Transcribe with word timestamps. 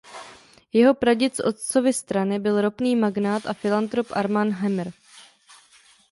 Jeho 0.73 0.93
praděd 0.93 1.35
z 1.35 1.39
otcovy 1.39 1.93
strany 1.93 2.39
byl 2.39 2.61
ropný 2.61 2.95
magnát 2.95 3.45
a 3.45 3.53
filantrop 3.53 4.07
Armand 4.11 4.53
Hammer. 4.53 4.91